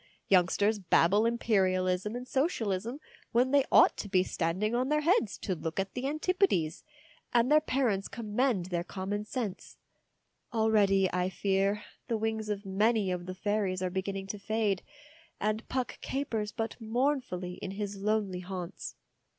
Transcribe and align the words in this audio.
Youngsters 0.29 0.79
babble 0.79 1.27
Imperialism 1.27 2.15
and 2.15 2.27
Socialism 2.27 2.99
when 3.33 3.51
they 3.51 3.63
ought 3.71 3.95
to 3.97 4.09
be 4.09 4.23
standing 4.23 4.73
on 4.73 4.89
their 4.89 5.01
heads 5.01 5.37
to 5.37 5.53
look 5.53 5.79
at 5.79 5.93
the 5.93 6.07
Antipodes, 6.07 6.83
and 7.35 7.51
their 7.51 7.61
parents 7.61 8.07
commend 8.07 8.65
their 8.71 8.83
common 8.83 9.25
sense. 9.25 9.77
Already, 10.51 11.07
I 11.13 11.29
fear, 11.29 11.83
the 12.07 12.17
wings 12.17 12.49
of 12.49 12.65
many 12.65 13.11
of 13.11 13.27
the 13.27 13.35
fairies 13.35 13.83
are 13.83 13.91
beginning 13.91 14.25
to 14.29 14.39
fade, 14.39 14.81
and 15.39 15.69
Puck 15.69 16.01
capers 16.01 16.51
but 16.51 16.81
mournfully 16.81 17.59
in 17.61 17.69
his 17.69 17.95
lonely 17.95 18.39
haunts. 18.39 18.95